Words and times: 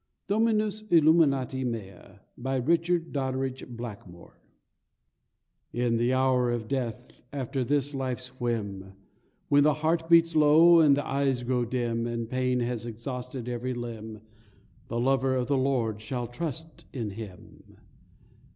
DOMINUS 0.25 0.85
ILLUMINATIO 0.89 1.63
MEA 1.63 2.19
BY 2.35 2.55
RICHARD 2.55 3.13
DODDRIDGE 3.13 3.67
BLACKMORE 3.77 4.39
1 5.73 5.83
In 5.83 5.97
the 5.97 6.11
hour 6.11 6.49
of 6.49 6.67
death, 6.67 7.21
after 7.31 7.63
this 7.63 7.93
life's 7.93 8.29
whim, 8.39 8.93
When 9.49 9.61
the 9.63 9.75
heart 9.75 10.09
beats 10.09 10.35
low, 10.35 10.79
and 10.79 10.97
the 10.97 11.05
eyes 11.05 11.43
grow 11.43 11.65
dim, 11.65 12.07
And 12.07 12.27
pain 12.27 12.61
has 12.61 12.87
exhausted 12.87 13.47
every 13.47 13.75
limb 13.75 14.21
The 14.87 14.99
lover 14.99 15.35
of 15.35 15.45
the 15.45 15.57
Lord 15.59 16.01
shall 16.01 16.25
trust 16.25 16.83
in 16.91 17.11
Him. 17.11 17.77